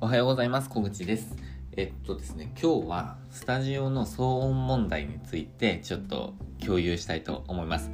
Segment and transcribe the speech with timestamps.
[0.00, 0.70] おはようございます。
[0.70, 1.34] 小口です。
[1.76, 6.34] えっとですね今日はスタジオの騒音問題についてちょっと
[6.64, 7.90] 共有したいと思います。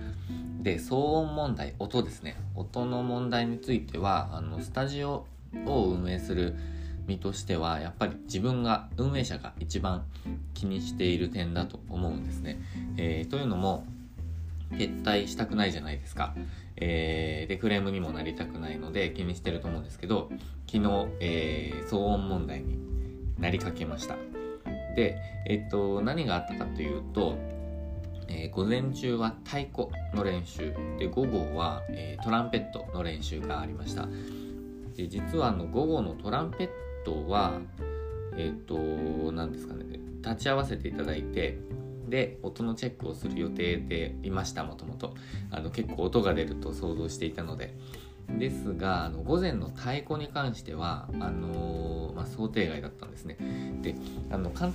[0.61, 2.37] で騒音問題音ですね。
[2.55, 5.27] 音の問題についてはあのスタジオ
[5.65, 6.55] を運営する
[7.07, 10.05] 身としてはやっぱり自分が運営者が一番
[10.53, 12.61] 気にしている点だと思うんですね、
[12.99, 13.87] えー、というのも
[14.77, 16.35] 撤退したくないじゃないですか。
[16.77, 20.31] えー、で、クレームにもなりたくないので気にしてると思うんですけど、
[20.71, 22.79] 昨日、えー、騒音問題に
[23.39, 24.17] なりかけました。
[24.95, 27.37] で、えっと、何があったかというと、
[28.29, 34.09] えー、午前中は太鼓の練習で午後は、えー、トランペットの練習がありました
[34.97, 36.69] で実はあの午後のトランペッ
[37.05, 37.61] トは
[38.37, 38.77] えっ、と
[39.33, 39.85] 何ですかね
[40.23, 41.59] 立ち会わせていただいて
[42.09, 45.15] で音のチェックをする予定でいましたもともと。
[45.73, 47.75] 結構音が出ると想像していたので。
[48.39, 53.37] ですがあの午前の太鼓に関してはあのー、まあ、想定外だったんですね。
[53.83, 53.95] で
[54.31, 54.75] あのかん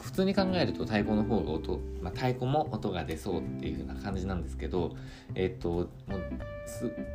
[0.00, 4.94] 普通に考えると太鼓の方が音、まあ、太鼓も音が出そうっていう風な感じなんですけど
[5.34, 5.88] えっ、ともう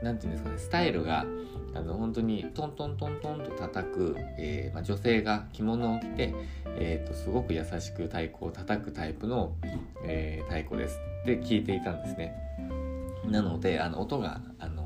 [0.01, 1.25] 何て言うんですかねスタイルが
[1.73, 6.33] あの本当にトントントントンと叩く、えー、まあ、女性が着物を着て、
[6.79, 9.53] えーと、すごく優しく太鼓を叩くタイプの、
[10.03, 10.99] えー、太鼓です。
[11.21, 12.33] って聞いていたんですね。
[13.29, 14.76] なのであの音があの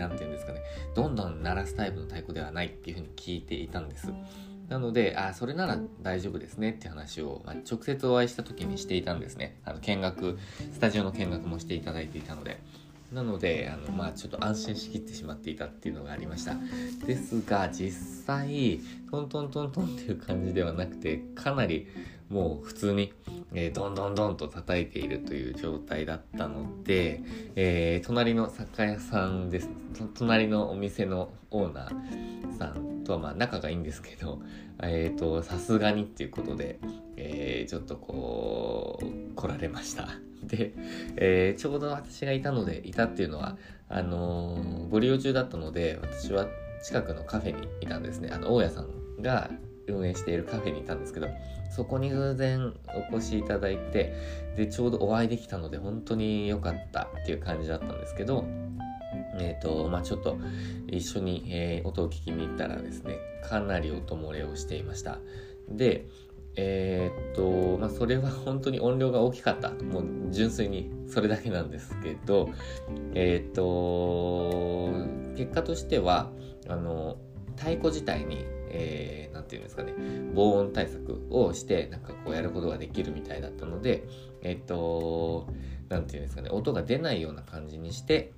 [0.00, 0.60] 何て言うんですかね
[0.94, 4.12] どんどん鳴らすタイプの太鼓ではないっていうふうに聞いていたんです
[4.70, 9.58] なので、あ、それなら大丈夫ですねって話を、まあ、直接お会いした時にしていたんですね。
[9.64, 10.38] あの、見学、
[10.72, 12.60] スタジオの見学もしていただいていたので。
[13.12, 16.54] なので、あの、まあ、ちょっと安心しきってしまっていたっていうのがありました。
[17.04, 17.90] ですが、実
[18.24, 21.88] 際、トントントントンっていう感じではなくて、かなり
[22.30, 23.12] もう普通に、
[23.52, 27.22] えー、どんどんどんと叩いているという状態だったので、
[27.56, 29.68] えー、隣の酒屋さんです。
[30.14, 34.40] 隣のお店のオーナーさんとはまあ仲がいいんですけど、
[34.80, 36.78] えっ、と、さすがにっていうことで、
[37.16, 40.08] え、ちょっとこう、来られました。
[40.44, 40.72] で、
[41.16, 46.46] え、ちょうど私がいたので、いたっていうのは、あの、ご利用中だったので、私は
[46.84, 48.30] 近くのカフェにいたんですね。
[48.32, 49.50] あの、大家さんが
[49.90, 51.28] 運営しているカフェにいたんですけど、
[51.70, 52.72] そこに偶然
[53.12, 54.14] お越しいただいて、
[54.56, 58.44] で、ちょうどお会いできたので、本当に良かったっていう感じだったんですけど、
[59.38, 60.38] えっ、ー、と、まあちょっと
[60.88, 65.18] 一緒に、えー、音を聞きに行ったらですね、かなり音漏れをしていました。
[65.68, 66.06] で、
[66.56, 69.70] えー、っと、まあ、それは 本当に音量が大きかった。
[69.70, 72.50] もう純粋にそれだけなんですけど、
[73.14, 76.30] えー、っと、結果としては、
[76.68, 77.16] あの、
[77.56, 79.92] 太鼓自体に、えー、ていうんですかね、
[80.34, 84.04] 防音対策をして、なんかこうやることができるみたいだったので、
[84.42, 85.48] えっと、
[85.88, 88.32] なんていうんですかね、音が出ないような感じにして、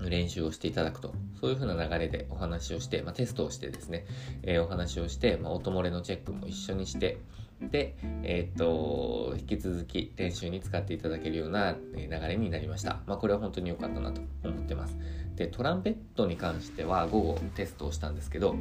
[0.00, 4.04] 練習をしていただくと、そういう風な流れでお話をして、まあ、テストをしてですね、
[4.42, 7.18] えー、お話をして、まあ、音漏れのチェックも一緒にして、
[7.60, 7.94] で、
[8.24, 13.00] えー、っと、引き続き練習に使っていただけるような流れになりました。
[13.06, 14.96] まあ、これは本当に良かったなと思ってます。
[15.36, 18.56] で、トランペットに関しては午後テストをしたんですけど、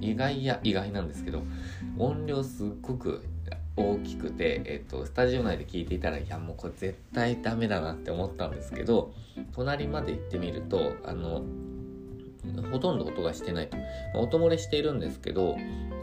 [0.00, 1.42] 意外や意外なんですけど、
[1.98, 3.24] 音量すっごく
[3.76, 9.14] 大きくて、えっと、スタジオ内で聞いていたらいやもうこれ絶対ダメだなって思ったんですけど
[9.52, 11.42] 隣まで行ってみるとあの
[12.70, 13.68] ほとんど音がしてない。
[13.68, 13.82] と、ま
[14.16, 15.56] あ、音漏れしているんですけど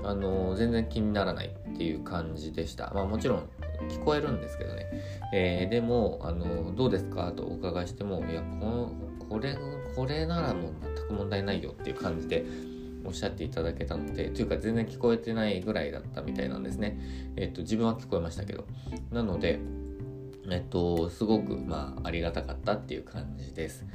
[0.04, 3.50] あの全然気にならないっていう感じでした、まあ、もちろん
[3.90, 4.86] 聞こえるんですけどね、
[5.34, 8.92] えー、でもあのどうですかとお伺いしてもいやこの
[9.30, 9.58] これ
[9.96, 12.46] これならもう全く問題ないよっていう感じで
[13.06, 17.00] おっしゃっていただけたので、というか全然聞こえてないぐらいだったみたいなんですね。
[17.36, 18.66] えっと、自分は聞こえましたけど。
[19.12, 19.60] なので、
[20.52, 23.86] えっと、すごく、まあ、ありがたかったっていう感じです。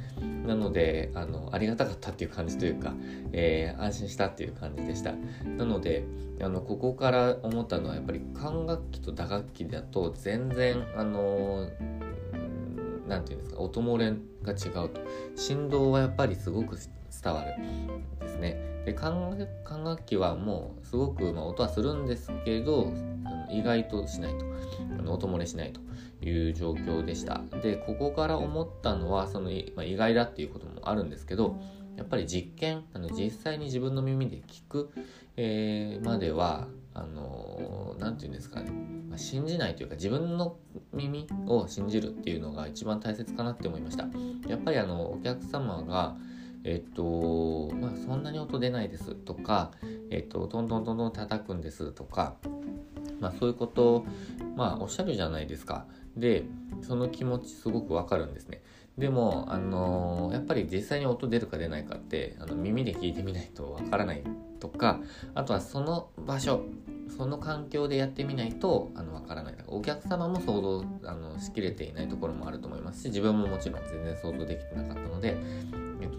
[0.46, 2.94] なので、あの、ありがたかったっていう感じというか、
[3.32, 5.14] えー、安心したっていう感じでした。
[5.56, 6.04] なので、
[6.40, 11.68] あの、ここから思ったのは、やっぱり管楽器と打楽器だと、全然、あの、
[13.08, 15.00] なんていうんですか、音漏れが違うと。
[15.34, 17.54] 振動はやっぱりすごく伝わる。
[18.84, 19.38] で管
[19.84, 22.92] 楽器はもうすごく、まあ、音はするんですけど
[23.50, 24.44] 意外としないと。
[25.12, 25.80] 音漏れしないと
[26.24, 27.42] いう状況でした。
[27.62, 31.56] でここから思ったのはその、まあ、意外だっていうこともあるんですけど
[31.96, 34.90] やっぱり実験あの実際に自分の耳で聞く、
[35.36, 38.70] えー、まではあの何、ー、て言うんですかね、
[39.08, 40.56] まあ、信じないというか自分の
[40.92, 44.06] 耳を信じるっていうのが一番大切かなって思いました。
[44.48, 46.16] やっぱりあのお客様が
[46.64, 49.70] えっと、まあ、そんなに音出ないですとか、
[50.10, 52.36] えっと、トントントントン叩くんですとか、
[53.20, 54.06] まあ、そういうことを、
[54.56, 55.86] まあ、おっしゃるじゃないですか。
[56.16, 56.44] で、
[56.82, 58.62] その気持ちすごくわかるんですね。
[58.96, 64.22] でも、あのー、やっぱり実際に音出るか出ないかって、あの耳で聞いてみないとわからない
[64.64, 65.00] とか
[65.34, 66.62] あとはその場所
[67.14, 75.36] その環境でやってみないとあの分からないお客様も想像あのしきれていないところもあると思いますし自分ももちろん全然想像できてなかったので、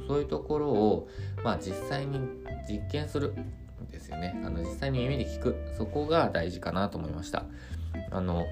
[0.07, 1.07] そういうところを、
[1.44, 2.19] まあ、実際に
[2.69, 4.40] 実験するんですよね。
[4.46, 5.56] あの実際に耳で聞く。
[5.78, 7.46] そこが大事かなと思いました。
[8.12, 8.46] あの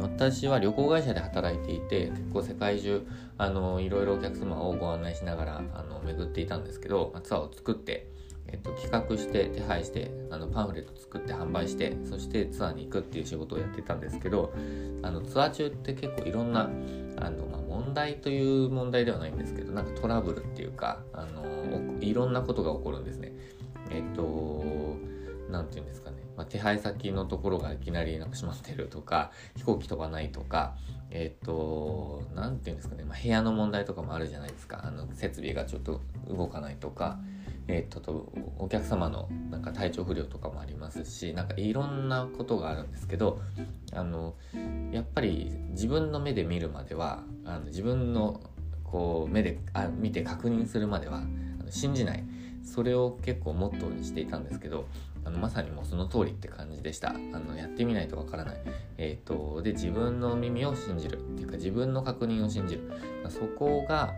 [0.00, 3.06] 私は旅行会社で働いていて結構世界中
[3.36, 8.06] あのいろいろお客様をご案内しながらあの巡っていたんですけどツアーを作って
[8.50, 14.52] えっと、企画して手配してあのパンフレット作って販売してそしてツアーに行くっていう仕事をやってたんですけど
[15.02, 16.70] あのツアー中って結構いろんな
[17.16, 23.32] あの、まあ、問題という問題ではないんですけどなんかトラブルっていうかあのいろんなことが起こるんですね。
[23.90, 24.96] えっと
[25.50, 30.76] 何て言うんですかね、まあ、手配先のところがいきなりなくしまってるとか飛行機飛ばないとか
[31.10, 37.18] えっ、と何て言うんですかね、まあ、部屋の問題とかもあるじゃないですかあの設備がちょっと動かないとか。
[37.68, 43.40] えー、っとお客様のなんか体調不良とかもありますしなんかいろんなことがあるんですけど
[43.92, 44.34] あの
[44.90, 48.40] やっぱり自分の目で見るまではあの自分の
[48.84, 51.22] こう目であ見て確認するまでは
[51.70, 52.24] 信じない。
[52.68, 54.86] それを結構モットーにしていたんですけど
[55.24, 57.10] あのまさにもうその通りって感じでした。
[57.10, 58.56] あのやってみないとわからない、
[58.98, 62.82] えーと、で自分の耳を信じるっていうか自分の確認を信じる、
[63.22, 64.12] まあ、そこが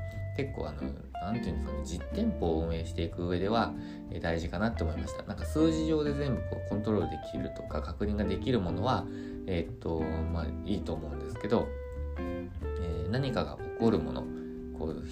[0.44, 0.90] 結構あの
[1.22, 3.74] 何て言うんですかね実店舗を運営していく上では、
[4.22, 5.22] 大事かなって思いました。
[5.24, 9.06] なんか数字上で全部こうコントロールできるとか確認ができるものは
[9.46, 11.68] えっ、とまあいいと思うんですけど、
[12.18, 14.24] えー、何かが起こるもの
[14.78, 15.02] こう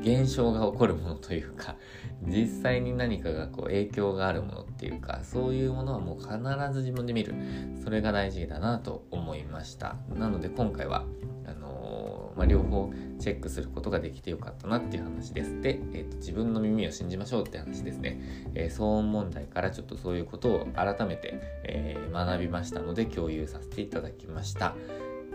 [0.00, 1.76] 現象が起こるものというか
[2.22, 6.32] 実際に何かがこう影響があるものっていうかそういうものはもう必
[6.72, 7.34] ず自分で見る。
[7.82, 9.96] それが大事だなと思いました。
[10.14, 11.06] なので今回は
[11.46, 18.20] あのー、まあ、両方チェックすることができてよかったなっていう話ですで、えーと、自分の耳を信じましょうって話ですね、
[18.54, 24.74] えー、騒音問題からちょっとそういうことを改めて、えー、学びましたので共有させていただきました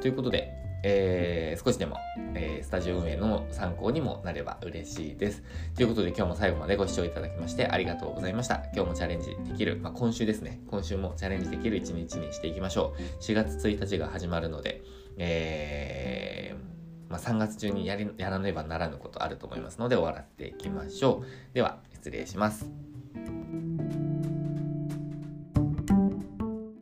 [0.02, 1.98] ということでえー、少しでも、
[2.36, 5.44] え、スタジオ運営の参考にもなれば嬉しいです。
[5.76, 8.66] ということで今日も最後までご視聴いただきましてありがとうございました。
[8.76, 13.24] 今日もチャレンジできる、まあ、今週ですね、今週もチャレンジできる一日にしていきましょう。
[13.24, 14.84] 4月1日が始まるので、
[15.18, 16.75] えー、
[17.10, 21.54] まあ、3月中にやりやらねばならぬことあると思いますので終わらせていきましょう。
[21.54, 22.95] では、失礼します。